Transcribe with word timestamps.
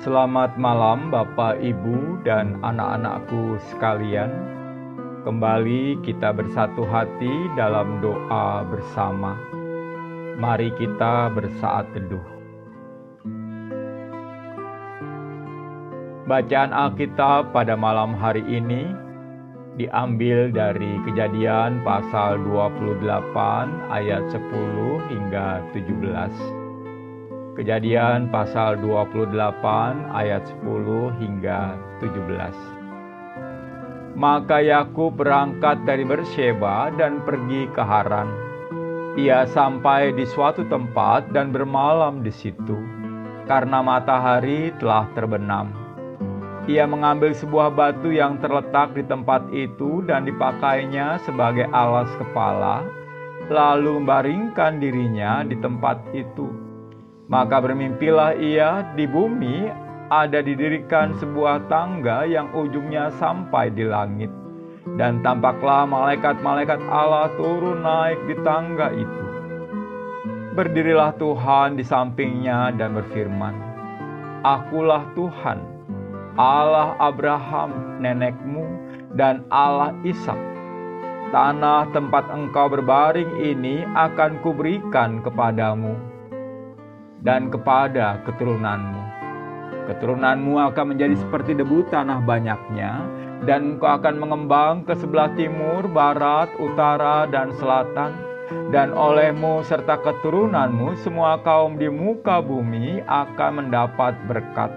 Selamat 0.00 0.56
malam, 0.56 1.12
Bapak, 1.12 1.60
Ibu, 1.60 2.24
dan 2.24 2.56
anak-anakku 2.64 3.60
sekalian. 3.68 4.32
Kembali 5.28 6.00
kita 6.00 6.32
bersatu 6.32 6.88
hati 6.88 7.28
dalam 7.52 8.00
doa 8.00 8.64
bersama. 8.64 9.36
Mari 10.40 10.72
kita 10.80 11.28
bersaat 11.36 11.92
teduh. 11.92 12.24
Bacaan 16.24 16.72
Alkitab 16.72 17.52
pada 17.52 17.76
malam 17.76 18.16
hari 18.16 18.40
ini 18.48 18.88
diambil 19.76 20.48
dari 20.48 20.96
Kejadian 21.04 21.84
pasal 21.84 22.40
28 22.48 23.04
ayat 23.92 24.24
10 24.32 25.12
hingga 25.12 25.60
17 25.76 26.59
Kejadian 27.50 28.30
pasal 28.30 28.78
28 28.78 29.34
ayat 30.14 30.46
10 30.62 31.18
hingga 31.18 31.74
17. 31.98 34.14
Maka 34.14 34.62
Yakub 34.62 35.18
berangkat 35.18 35.82
dari 35.82 36.06
Bersheba 36.06 36.94
dan 36.94 37.18
pergi 37.26 37.66
ke 37.74 37.82
Haran. 37.82 38.30
Ia 39.18 39.50
sampai 39.50 40.14
di 40.14 40.22
suatu 40.30 40.62
tempat 40.70 41.34
dan 41.34 41.50
bermalam 41.50 42.22
di 42.22 42.30
situ 42.30 42.78
karena 43.50 43.82
matahari 43.82 44.70
telah 44.78 45.10
terbenam. 45.18 45.74
Ia 46.70 46.86
mengambil 46.86 47.34
sebuah 47.34 47.74
batu 47.74 48.14
yang 48.14 48.38
terletak 48.38 48.94
di 48.94 49.02
tempat 49.02 49.50
itu 49.50 50.06
dan 50.06 50.22
dipakainya 50.22 51.18
sebagai 51.26 51.66
alas 51.74 52.14
kepala, 52.14 52.86
lalu 53.50 53.98
membaringkan 53.98 54.78
dirinya 54.78 55.42
di 55.42 55.58
tempat 55.58 55.98
itu 56.14 56.69
maka 57.30 57.62
bermimpilah 57.62 58.34
ia 58.42 58.82
di 58.98 59.06
bumi 59.06 59.70
ada 60.10 60.42
didirikan 60.42 61.14
sebuah 61.22 61.70
tangga 61.70 62.26
yang 62.26 62.50
ujungnya 62.50 63.14
sampai 63.22 63.70
di 63.70 63.86
langit. 63.86 64.28
Dan 64.98 65.22
tampaklah 65.22 65.86
malaikat-malaikat 65.86 66.82
Allah 66.90 67.30
turun 67.38 67.86
naik 67.86 68.18
di 68.26 68.34
tangga 68.42 68.90
itu. 68.90 69.24
Berdirilah 70.58 71.14
Tuhan 71.14 71.78
di 71.78 71.86
sampingnya 71.86 72.74
dan 72.74 72.98
berfirman, 72.98 73.54
Akulah 74.42 75.06
Tuhan, 75.14 75.62
Allah 76.34 76.98
Abraham 76.98 78.02
nenekmu 78.02 78.66
dan 79.14 79.46
Allah 79.54 79.94
Ishak. 80.02 80.50
Tanah 81.30 81.86
tempat 81.94 82.26
engkau 82.34 82.66
berbaring 82.66 83.38
ini 83.38 83.86
akan 83.94 84.42
kuberikan 84.42 85.22
kepadamu 85.22 86.09
dan 87.20 87.52
kepada 87.52 88.20
keturunanmu. 88.24 89.02
Keturunanmu 89.90 90.60
akan 90.70 90.94
menjadi 90.94 91.18
seperti 91.18 91.56
debu 91.56 91.88
tanah 91.90 92.22
banyaknya, 92.22 93.04
dan 93.48 93.76
engkau 93.76 93.90
akan 93.96 94.20
mengembang 94.20 94.84
ke 94.84 94.94
sebelah 94.94 95.32
timur, 95.34 95.88
barat, 95.90 96.52
utara, 96.60 97.26
dan 97.26 97.50
selatan, 97.58 98.14
dan 98.70 98.94
olehmu 98.94 99.66
serta 99.66 99.98
keturunanmu 99.98 100.94
semua 101.00 101.40
kaum 101.42 101.74
di 101.74 101.90
muka 101.90 102.38
bumi 102.38 103.02
akan 103.02 103.64
mendapat 103.64 104.14
berkat. 104.30 104.70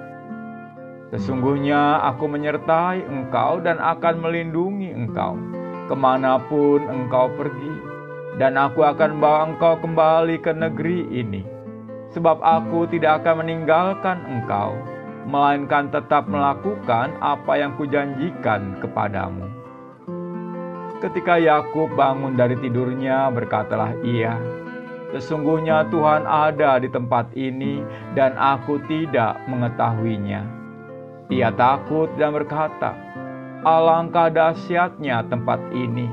Sesungguhnya 1.14 2.02
aku 2.02 2.26
menyertai 2.26 3.06
engkau 3.06 3.62
dan 3.62 3.78
akan 3.78 4.18
melindungi 4.18 4.90
engkau 4.98 5.38
ke 5.86 5.94
mana 5.94 6.42
pun 6.50 6.82
engkau 6.90 7.30
pergi, 7.38 7.76
dan 8.42 8.58
aku 8.58 8.82
akan 8.82 9.22
bawa 9.22 9.54
engkau 9.54 9.78
kembali 9.78 10.42
ke 10.42 10.50
negeri 10.58 11.06
ini 11.14 11.53
sebab 12.14 12.40
aku 12.40 12.86
tidak 12.94 13.26
akan 13.26 13.44
meninggalkan 13.44 14.22
engkau, 14.30 14.78
melainkan 15.26 15.90
tetap 15.90 16.30
melakukan 16.30 17.10
apa 17.20 17.54
yang 17.58 17.74
kujanjikan 17.76 18.78
kepadamu. 18.80 19.50
Ketika 21.02 21.36
Yakub 21.36 21.92
bangun 22.00 22.40
dari 22.40 22.56
tidurnya, 22.56 23.28
berkatalah 23.28 23.92
ia, 24.08 24.40
"Sesungguhnya 25.12 25.90
Tuhan 25.92 26.24
ada 26.24 26.80
di 26.80 26.88
tempat 26.88 27.36
ini, 27.36 27.84
dan 28.16 28.40
aku 28.40 28.80
tidak 28.88 29.36
mengetahuinya." 29.52 30.48
Ia 31.28 31.52
takut 31.60 32.08
dan 32.16 32.32
berkata, 32.32 32.96
"Alangkah 33.68 34.32
dahsyatnya 34.32 35.28
tempat 35.28 35.60
ini! 35.76 36.08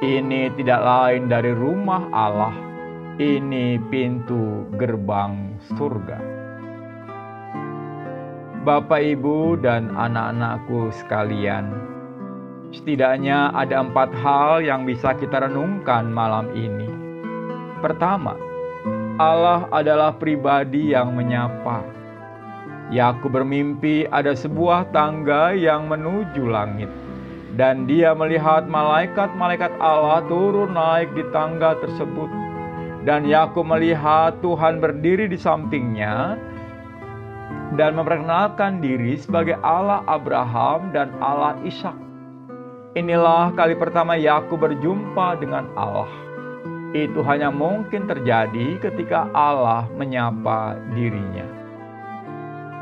Ini 0.00 0.52
tidak 0.56 0.80
lain 0.80 1.28
dari 1.28 1.52
rumah 1.52 2.08
Allah." 2.08 2.73
Ini 3.14 3.78
pintu 3.94 4.66
gerbang 4.74 5.54
surga. 5.78 6.18
Bapak, 8.66 9.06
ibu, 9.06 9.54
dan 9.54 9.94
anak-anakku 9.94 10.90
sekalian, 10.98 11.70
setidaknya 12.74 13.54
ada 13.54 13.86
empat 13.86 14.10
hal 14.18 14.66
yang 14.66 14.82
bisa 14.82 15.14
kita 15.14 15.46
renungkan 15.46 16.10
malam 16.10 16.50
ini. 16.58 16.90
Pertama, 17.78 18.34
Allah 19.22 19.70
adalah 19.70 20.18
pribadi 20.18 20.90
yang 20.90 21.14
menyapa. 21.14 21.86
Yakub 22.90 23.30
bermimpi 23.30 24.10
ada 24.10 24.34
sebuah 24.34 24.90
tangga 24.90 25.54
yang 25.54 25.86
menuju 25.86 26.50
langit, 26.50 26.90
dan 27.54 27.86
dia 27.86 28.10
melihat 28.10 28.66
malaikat-malaikat 28.66 29.70
Allah 29.78 30.18
turun 30.26 30.74
naik 30.74 31.14
di 31.14 31.22
tangga 31.30 31.78
tersebut 31.78 32.43
dan 33.04 33.28
Yakub 33.28 33.68
melihat 33.68 34.40
Tuhan 34.40 34.80
berdiri 34.80 35.28
di 35.28 35.36
sampingnya 35.36 36.40
dan 37.76 38.00
memperkenalkan 38.00 38.80
diri 38.80 39.20
sebagai 39.20 39.60
Allah 39.60 40.00
Abraham 40.08 40.88
dan 40.96 41.12
Allah 41.20 41.60
Ishak. 41.68 41.94
Inilah 42.96 43.52
kali 43.52 43.76
pertama 43.76 44.16
Yakub 44.16 44.64
berjumpa 44.64 45.36
dengan 45.36 45.68
Allah. 45.76 46.08
Itu 46.96 47.20
hanya 47.26 47.50
mungkin 47.52 48.06
terjadi 48.08 48.80
ketika 48.80 49.28
Allah 49.34 49.90
menyapa 49.98 50.78
dirinya. 50.94 51.44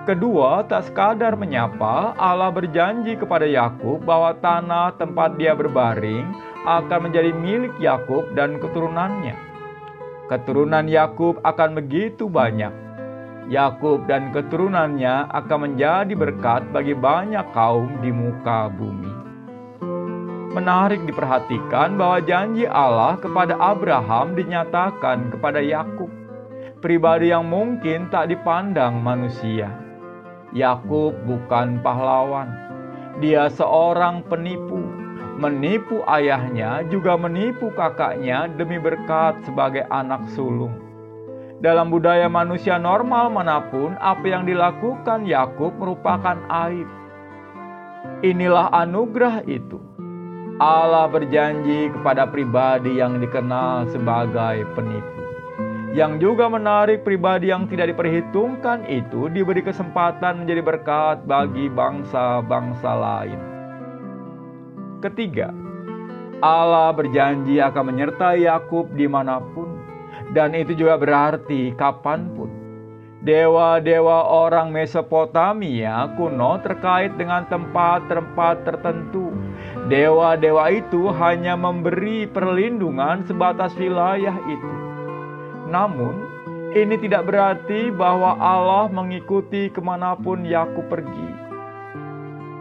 Kedua, 0.05 0.67
tak 0.67 0.91
sekadar 0.91 1.39
menyapa, 1.39 2.13
Allah 2.19 2.51
berjanji 2.53 3.15
kepada 3.17 3.47
Yakub 3.47 4.03
bahwa 4.03 4.35
tanah 4.43 4.99
tempat 4.99 5.39
dia 5.39 5.55
berbaring 5.57 6.27
akan 6.67 7.09
menjadi 7.09 7.31
milik 7.33 7.73
Yakub 7.81 8.35
dan 8.37 8.61
keturunannya 8.61 9.52
keturunan 10.31 10.87
Yakub 10.87 11.43
akan 11.43 11.79
begitu 11.79 12.31
banyak. 12.31 12.71
Yakub 13.51 14.07
dan 14.07 14.31
keturunannya 14.31 15.27
akan 15.29 15.59
menjadi 15.67 16.15
berkat 16.15 16.63
bagi 16.71 16.95
banyak 16.95 17.43
kaum 17.51 17.91
di 17.99 18.15
muka 18.15 18.71
bumi. 18.71 19.13
Menarik 20.53 21.03
diperhatikan 21.09 21.97
bahwa 21.97 22.21
janji 22.23 22.69
Allah 22.69 23.17
kepada 23.19 23.57
Abraham 23.57 24.37
dinyatakan 24.37 25.33
kepada 25.33 25.59
Yakub, 25.65 26.13
pribadi 26.85 27.33
yang 27.33 27.49
mungkin 27.49 28.13
tak 28.13 28.31
dipandang 28.31 29.01
manusia. 29.01 29.73
Yakub 30.53 31.17
bukan 31.25 31.81
pahlawan, 31.81 32.53
dia 33.19 33.49
seorang 33.49 34.21
penipu 34.29 35.02
menipu 35.43 36.07
ayahnya, 36.07 36.87
juga 36.87 37.19
menipu 37.19 37.75
kakaknya 37.75 38.47
demi 38.47 38.79
berkat 38.79 39.43
sebagai 39.43 39.83
anak 39.91 40.31
sulung. 40.31 40.79
Dalam 41.59 41.91
budaya 41.91 42.31
manusia 42.31 42.79
normal 42.79 43.35
mana 43.35 43.59
pun, 43.67 43.99
apa 43.99 44.23
yang 44.23 44.47
dilakukan 44.47 45.27
Yakub 45.27 45.75
merupakan 45.83 46.39
aib. 46.71 46.87
Inilah 48.23 48.71
anugerah 48.71 49.43
itu. 49.51 49.83
Allah 50.63 51.11
berjanji 51.11 51.91
kepada 51.91 52.31
pribadi 52.31 53.03
yang 53.03 53.19
dikenal 53.19 53.91
sebagai 53.91 54.63
penipu. 54.79 55.23
Yang 55.91 56.23
juga 56.23 56.47
menarik 56.47 57.03
pribadi 57.03 57.51
yang 57.51 57.67
tidak 57.67 57.95
diperhitungkan 57.95 58.87
itu 58.87 59.27
diberi 59.27 59.61
kesempatan 59.61 60.47
menjadi 60.47 60.63
berkat 60.63 61.27
bagi 61.27 61.67
bangsa-bangsa 61.67 62.91
lain. 62.95 63.52
Ketiga, 65.03 65.51
Allah 66.39 66.95
berjanji 66.95 67.59
akan 67.59 67.91
menyertai 67.91 68.47
Yakub 68.47 68.87
di 68.95 69.11
mana 69.11 69.43
pun, 69.43 69.83
dan 70.31 70.55
itu 70.55 70.79
juga 70.79 70.95
berarti 70.95 71.75
kapan 71.75 72.31
pun. 72.39 72.47
Dewa-dewa 73.27 74.31
orang 74.31 74.71
Mesopotamia 74.71 76.07
kuno 76.15 76.55
terkait 76.63 77.19
dengan 77.19 77.43
tempat-tempat 77.51 78.63
tertentu. 78.63 79.35
Dewa-dewa 79.91 80.71
itu 80.71 81.11
hanya 81.19 81.59
memberi 81.59 82.31
perlindungan 82.31 83.27
sebatas 83.27 83.75
wilayah 83.75 84.39
itu. 84.47 84.73
Namun, 85.67 86.15
ini 86.79 86.95
tidak 87.03 87.27
berarti 87.27 87.91
bahwa 87.91 88.39
Allah 88.39 88.87
mengikuti 88.87 89.67
ke 89.67 89.83
mana 89.83 90.15
pun 90.15 90.47
Yakub 90.47 90.87
pergi. 90.87 91.31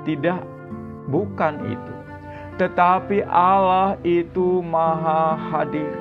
Tidak, 0.10 0.42
bukan 1.06 1.56
itu 1.70 2.02
tetapi 2.60 3.24
Allah 3.28 3.96
itu 4.02 4.60
Maha 4.66 5.38
Hadir. 5.38 5.94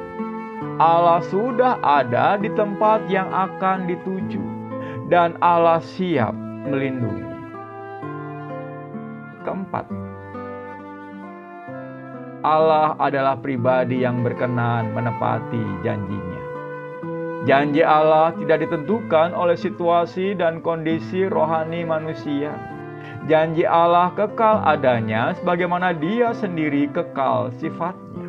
Allah 0.81 1.21
sudah 1.29 1.77
ada 1.85 2.41
di 2.41 2.49
tempat 2.57 3.05
yang 3.13 3.29
akan 3.29 3.85
dituju, 3.85 4.41
dan 5.13 5.37
Allah 5.45 5.85
siap 5.85 6.33
melindungi. 6.65 7.29
Keempat, 9.45 9.89
Allah 12.41 12.97
adalah 12.97 13.37
pribadi 13.37 14.01
yang 14.01 14.25
berkenan 14.25 14.97
menepati 14.97 15.85
janjinya. 15.85 16.41
Janji 17.49 17.81
Allah 17.81 18.37
tidak 18.37 18.69
ditentukan 18.69 19.33
oleh 19.33 19.57
situasi 19.57 20.37
dan 20.37 20.61
kondisi 20.61 21.25
rohani 21.25 21.89
manusia. 21.89 22.53
Janji 23.31 23.63
Allah 23.63 24.11
kekal 24.19 24.59
adanya 24.67 25.31
sebagaimana 25.39 25.95
Dia 25.95 26.35
sendiri 26.35 26.91
kekal 26.91 27.55
sifatnya. 27.63 28.27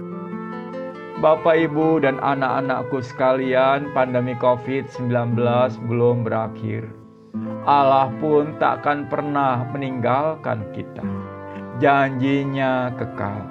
Bapak, 1.17 1.57
Ibu, 1.57 2.05
dan 2.05 2.21
anak-anakku 2.21 3.01
sekalian, 3.01 3.89
pandemi 3.97 4.37
COVID-19 4.37 5.09
belum 5.89 6.21
berakhir. 6.21 6.85
Allah 7.65 8.13
pun 8.21 8.53
tak 8.61 8.85
akan 8.85 9.09
pernah 9.09 9.65
meninggalkan 9.73 10.69
kita. 10.69 11.01
Janjinya 11.81 12.93
kekal, 12.93 13.41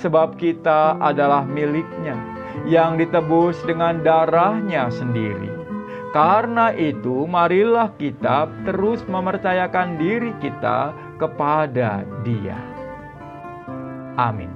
sebab 0.00 0.40
kita 0.40 0.96
adalah 0.96 1.44
miliknya 1.44 2.16
yang 2.64 2.96
ditebus 2.96 3.60
dengan 3.68 4.00
darahnya 4.00 4.88
sendiri. 4.88 5.65
Karena 6.16 6.72
itu, 6.72 7.28
marilah 7.28 7.92
kita 8.00 8.48
terus 8.64 9.04
mempercayakan 9.04 10.00
diri 10.00 10.32
kita 10.40 10.96
kepada 11.20 12.08
Dia. 12.24 12.56
Amin. 14.16 14.48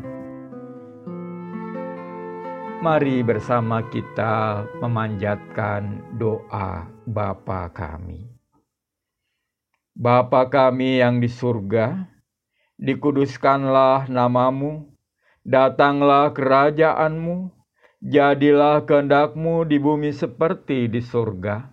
Mari 2.81 3.21
bersama 3.21 3.85
kita 3.93 4.65
memanjatkan 4.81 6.01
doa 6.17 6.89
Bapa 7.05 7.69
kami. 7.77 8.25
Bapa 9.93 10.49
kami 10.49 11.05
yang 11.05 11.21
di 11.21 11.29
surga, 11.29 12.09
dikuduskanlah 12.81 14.09
namamu, 14.09 14.89
datanglah 15.45 16.33
kerajaanmu, 16.33 17.53
jadilah 18.01 18.89
kehendakmu 18.89 19.69
di 19.69 19.77
bumi 19.77 20.09
seperti 20.17 20.89
di 20.89 21.05
surga. 21.05 21.69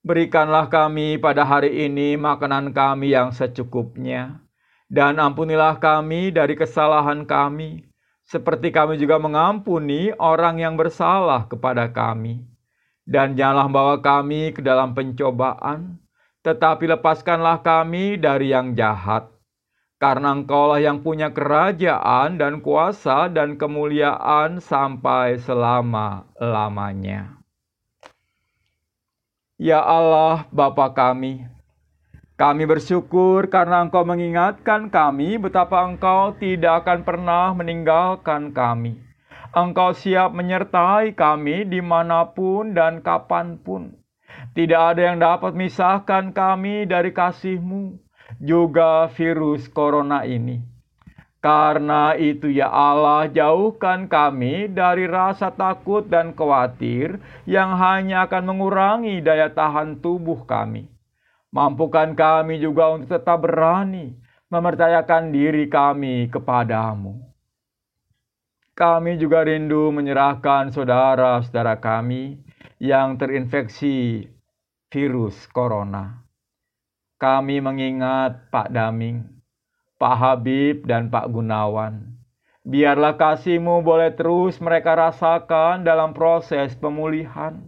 Berikanlah 0.00 0.70
kami 0.70 1.18
pada 1.18 1.44
hari 1.44 1.84
ini 1.90 2.16
makanan 2.16 2.72
kami 2.72 3.12
yang 3.12 3.34
secukupnya, 3.34 4.40
dan 4.86 5.20
ampunilah 5.20 5.76
kami 5.76 6.32
dari 6.32 6.56
kesalahan 6.56 7.26
kami, 7.28 7.84
seperti 8.24 8.70
kami 8.70 8.96
juga 8.96 9.18
mengampuni 9.18 10.14
orang 10.16 10.62
yang 10.62 10.78
bersalah 10.78 11.44
kepada 11.50 11.90
kami. 11.90 12.46
Dan 13.02 13.34
janganlah 13.34 13.66
bawa 13.66 13.96
kami 13.98 14.54
ke 14.54 14.62
dalam 14.62 14.94
pencobaan, 14.94 15.98
tetapi 16.46 16.86
lepaskanlah 16.94 17.58
kami 17.60 18.16
dari 18.16 18.54
yang 18.54 18.72
jahat. 18.78 19.26
Karena 20.00 20.32
engkaulah 20.32 20.80
yang 20.80 21.04
punya 21.04 21.28
kerajaan 21.28 22.40
dan 22.40 22.64
kuasa 22.64 23.28
dan 23.28 23.60
kemuliaan 23.60 24.56
sampai 24.56 25.36
selama-lamanya. 25.36 27.36
Ya 29.60 29.84
Allah, 29.84 30.48
Bapa 30.48 30.96
kami, 30.96 31.44
kami 32.40 32.64
bersyukur 32.64 33.52
karena 33.52 33.84
Engkau 33.84 34.08
mengingatkan 34.08 34.88
kami 34.88 35.36
betapa 35.36 35.84
Engkau 35.84 36.32
tidak 36.40 36.88
akan 36.88 37.04
pernah 37.04 37.52
meninggalkan 37.52 38.56
kami. 38.56 38.96
Engkau 39.52 39.92
siap 39.92 40.32
menyertai 40.32 41.12
kami 41.12 41.68
di 41.68 41.84
mana 41.84 42.32
pun 42.32 42.72
dan 42.72 43.04
kapan 43.04 43.60
pun. 43.60 43.92
Tidak 44.56 44.80
ada 44.80 45.12
yang 45.12 45.20
dapat 45.20 45.52
misahkan 45.52 46.32
kami 46.32 46.88
dari 46.88 47.12
kasih-Mu, 47.12 48.00
juga 48.40 49.06
virus 49.12 49.68
corona 49.68 50.24
ini. 50.24 50.58
Karena 51.40 52.12
itu 52.20 52.52
ya 52.52 52.68
Allah 52.68 53.24
jauhkan 53.28 54.04
kami 54.08 54.68
dari 54.68 55.08
rasa 55.08 55.48
takut 55.48 56.04
dan 56.04 56.36
khawatir 56.36 57.16
yang 57.48 57.80
hanya 57.80 58.28
akan 58.28 58.52
mengurangi 58.52 59.24
daya 59.24 59.48
tahan 59.48 60.04
tubuh 60.04 60.44
kami. 60.44 60.84
Mampukan 61.48 62.12
kami 62.12 62.60
juga 62.60 62.92
untuk 62.92 63.16
tetap 63.16 63.40
berani 63.40 64.20
mempercayakan 64.52 65.32
diri 65.32 65.64
kami 65.72 66.28
kepadamu. 66.28 67.16
Kami 68.76 69.16
juga 69.16 69.44
rindu 69.44 69.88
menyerahkan 69.92 70.72
saudara-saudara 70.72 71.80
kami 71.80 72.40
yang 72.76 73.16
terinfeksi 73.16 74.28
virus 74.92 75.48
corona. 75.48 76.29
Kami 77.20 77.60
mengingat 77.60 78.48
Pak 78.48 78.72
Daming, 78.72 79.28
Pak 80.00 80.16
Habib, 80.16 80.88
dan 80.88 81.12
Pak 81.12 81.28
Gunawan. 81.28 82.16
Biarlah 82.64 83.20
kasihmu 83.20 83.84
boleh 83.84 84.16
terus 84.16 84.56
mereka 84.56 84.96
rasakan 84.96 85.84
dalam 85.84 86.16
proses 86.16 86.72
pemulihan. 86.80 87.60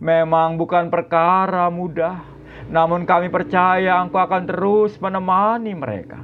Memang 0.00 0.56
bukan 0.56 0.88
perkara 0.88 1.68
mudah 1.68 2.38
namun 2.68 3.08
kami 3.08 3.32
percaya 3.32 3.96
Engkau 4.04 4.20
akan 4.20 4.44
terus 4.44 5.00
menemani 5.00 5.72
mereka. 5.72 6.20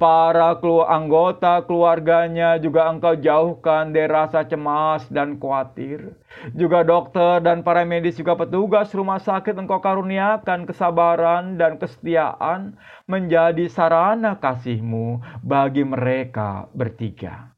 Para 0.00 0.56
anggota 0.88 1.60
keluarganya 1.68 2.56
juga 2.56 2.88
engkau 2.88 3.20
jauhkan 3.20 3.92
dari 3.92 4.08
rasa 4.08 4.48
cemas 4.48 5.04
dan 5.12 5.36
khawatir. 5.36 6.16
Juga 6.56 6.80
dokter 6.80 7.44
dan 7.44 7.60
para 7.60 7.84
medis 7.84 8.16
juga 8.16 8.32
petugas 8.32 8.88
rumah 8.96 9.20
sakit 9.20 9.52
engkau 9.60 9.76
karuniakan 9.84 10.64
kesabaran 10.64 11.60
dan 11.60 11.76
kesetiaan 11.76 12.80
menjadi 13.04 13.68
sarana 13.68 14.40
kasihmu 14.40 15.20
bagi 15.44 15.84
mereka 15.84 16.72
bertiga. 16.72 17.52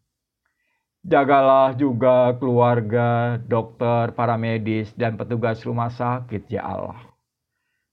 Jagalah 1.06 1.78
juga 1.78 2.34
keluarga, 2.42 3.38
dokter, 3.38 4.18
para 4.18 4.34
medis, 4.34 4.90
dan 4.98 5.14
petugas 5.14 5.62
rumah 5.62 5.94
sakit 5.94 6.50
ya 6.50 6.66
Allah 6.66 6.98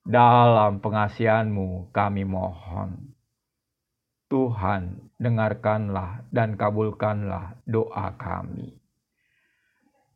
dalam 0.09 0.81
pengasihanmu 0.81 1.93
kami 1.93 2.25
mohon. 2.25 3.18
Tuhan, 4.29 5.09
dengarkanlah 5.17 6.23
dan 6.29 6.53
kabulkanlah 6.53 7.57
doa 7.65 8.13
kami. 8.13 8.77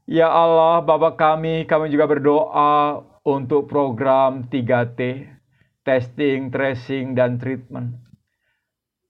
Ya 0.05 0.29
Allah, 0.29 0.85
Bapa 0.85 1.17
kami, 1.17 1.65
kami 1.65 1.89
juga 1.89 2.05
berdoa 2.05 3.01
untuk 3.25 3.65
program 3.65 4.45
3T, 4.47 5.25
testing, 5.81 6.53
tracing, 6.53 7.17
dan 7.17 7.41
treatment. 7.41 7.99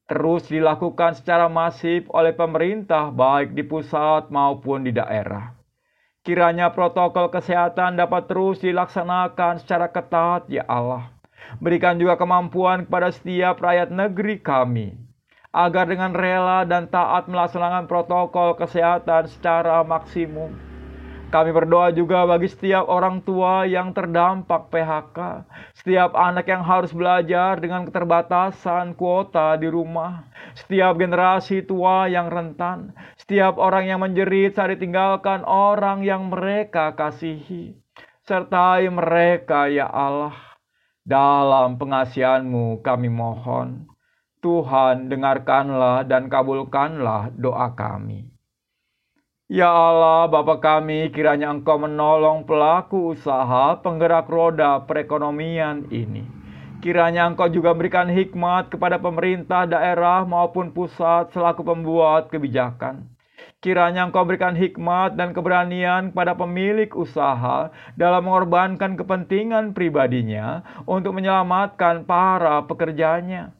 Terus 0.07 0.47
dilakukan 0.47 1.17
secara 1.17 1.51
masif 1.51 2.05
oleh 2.13 2.31
pemerintah 2.31 3.09
baik 3.09 3.55
di 3.57 3.63
pusat 3.65 4.29
maupun 4.29 4.85
di 4.85 4.93
daerah. 4.93 5.55
Kiranya 6.23 6.71
protokol 6.71 7.27
kesehatan 7.27 7.99
dapat 7.99 8.31
terus 8.31 8.63
dilaksanakan 8.63 9.59
secara 9.59 9.91
ketat, 9.91 10.47
ya 10.47 10.63
Allah. 10.69 11.12
Berikan 11.57 11.99
juga 12.01 12.19
kemampuan 12.19 12.85
kepada 12.85 13.13
setiap 13.13 13.61
rakyat 13.61 13.89
negeri 13.89 14.41
kami, 14.41 14.99
agar 15.53 15.85
dengan 15.87 16.11
rela 16.11 16.65
dan 16.65 16.89
taat 16.89 17.29
melaksanakan 17.29 17.85
protokol 17.85 18.57
kesehatan 18.57 19.29
secara 19.29 19.85
maksimum 19.85 20.73
kami 21.33 21.49
berdoa 21.49 21.89
juga 21.89 22.29
bagi 22.29 22.45
setiap 22.45 22.85
orang 22.85 23.17
tua 23.25 23.65
yang 23.65 23.89
terdampak 23.89 24.69
PHK, 24.69 25.49
setiap 25.73 26.13
anak 26.13 26.45
yang 26.45 26.61
harus 26.61 26.93
belajar 26.93 27.57
dengan 27.57 27.89
keterbatasan 27.89 28.93
kuota 28.93 29.57
di 29.57 29.65
rumah, 29.65 30.29
setiap 30.53 30.93
generasi 30.93 31.65
tua 31.65 32.05
yang 32.05 32.29
rentan, 32.29 32.93
setiap 33.17 33.57
orang 33.57 33.89
yang 33.89 34.05
menjerit 34.05 34.53
saat 34.53 34.77
ditinggalkan 34.77 35.41
orang 35.41 36.05
yang 36.05 36.29
mereka 36.29 36.93
kasihi. 36.93 37.81
Sertai 38.29 38.85
mereka 38.93 39.73
ya 39.73 39.89
Allah, 39.89 40.52
dalam 41.03 41.75
pengasihanmu 41.75 42.79
kami 42.79 43.11
mohon. 43.11 43.87
Tuhan 44.43 45.07
dengarkanlah 45.07 46.03
dan 46.03 46.27
kabulkanlah 46.27 47.31
doa 47.35 47.71
kami. 47.71 48.27
Ya 49.47 49.71
Allah, 49.71 50.27
Bapa 50.27 50.59
kami, 50.59 51.13
kiranya 51.13 51.53
Engkau 51.53 51.79
menolong 51.79 52.43
pelaku 52.43 53.13
usaha 53.13 53.77
penggerak 53.79 54.27
roda 54.27 54.81
perekonomian 54.83 55.87
ini. 55.93 56.25
Kiranya 56.81 57.31
Engkau 57.31 57.47
juga 57.47 57.71
berikan 57.71 58.11
hikmat 58.11 58.73
kepada 58.73 58.99
pemerintah 58.99 59.63
daerah 59.63 60.27
maupun 60.27 60.73
pusat 60.75 61.31
selaku 61.31 61.63
pembuat 61.63 62.27
kebijakan. 62.27 63.12
Kiranya 63.63 64.07
Engkau 64.07 64.27
berikan 64.27 64.59
hikmat 64.59 65.15
dan 65.15 65.31
keberanian 65.31 66.11
kepada 66.11 66.35
pemilik 66.35 66.91
usaha 66.99 67.71
dalam 67.95 68.27
mengorbankan 68.27 68.99
kepentingan 68.99 69.71
pribadinya 69.71 70.63
untuk 70.83 71.15
menyelamatkan 71.15 72.03
para 72.03 72.59
pekerjanya. 72.67 73.55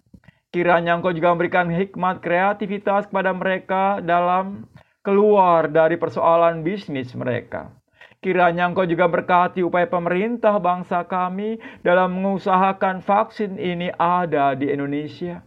Kiranya 0.51 0.99
Engkau 0.99 1.15
juga 1.15 1.31
memberikan 1.31 1.71
hikmat 1.71 2.19
kreativitas 2.19 3.07
kepada 3.07 3.31
mereka 3.31 4.03
dalam 4.03 4.67
keluar 5.03 5.71
dari 5.71 5.95
persoalan 5.95 6.67
bisnis 6.67 7.15
mereka. 7.15 7.71
Kiranya 8.23 8.71
Engkau 8.71 8.87
juga 8.87 9.11
berkati 9.11 9.63
upaya 9.63 9.83
pemerintah 9.83 10.55
bangsa 10.55 11.03
kami 11.03 11.59
dalam 11.83 12.15
mengusahakan 12.15 13.03
vaksin 13.03 13.59
ini 13.59 13.91
ada 13.99 14.55
di 14.55 14.71
Indonesia. 14.71 15.43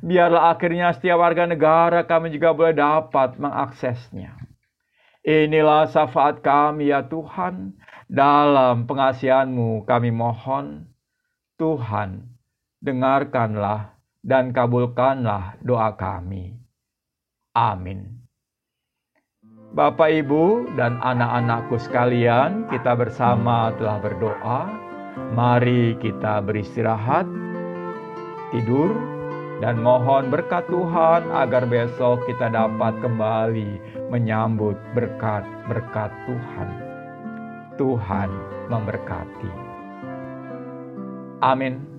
Biarlah 0.00 0.56
akhirnya 0.56 0.96
setiap 0.96 1.20
warga 1.20 1.44
negara 1.44 2.06
kami 2.08 2.32
juga 2.32 2.56
boleh 2.56 2.72
dapat 2.72 3.36
mengaksesnya. 3.36 4.32
Inilah 5.22 5.86
syafaat 5.92 6.40
kami 6.40 6.88
ya 6.90 7.04
Tuhan. 7.06 7.76
Dalam 8.08 8.84
pengasihanmu 8.88 9.88
kami 9.88 10.12
mohon. 10.12 10.92
Tuhan, 11.56 12.26
dengarkanlah 12.82 13.94
dan 14.20 14.50
kabulkanlah 14.50 15.56
doa 15.62 15.94
kami. 15.94 16.58
Amin. 17.54 18.22
Bapak, 19.72 20.12
Ibu, 20.12 20.76
dan 20.76 21.00
anak-anakku 21.00 21.80
sekalian, 21.80 22.68
kita 22.68 22.92
bersama 22.92 23.72
telah 23.80 23.96
berdoa. 24.04 24.68
Mari 25.32 25.96
kita 25.96 26.44
beristirahat, 26.44 27.24
tidur, 28.52 28.92
dan 29.62 29.78
mohon 29.78 30.26
berkat 30.26 30.66
Tuhan 30.66 31.30
agar 31.30 31.70
besok 31.70 32.26
kita 32.26 32.50
dapat 32.50 32.98
kembali 32.98 33.78
menyambut 34.10 34.74
berkat-berkat 34.90 36.10
Tuhan. 36.26 36.68
Tuhan 37.78 38.30
memberkati. 38.66 39.52
Amin. 41.46 41.91